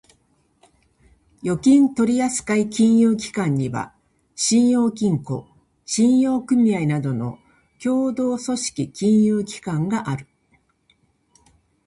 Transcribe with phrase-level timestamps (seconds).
[1.43, 3.93] 預金取扱金融機関には、
[4.33, 5.47] 信用金庫、
[5.85, 7.37] 信用組合などの
[7.77, 10.27] 協同組織金融機関がある。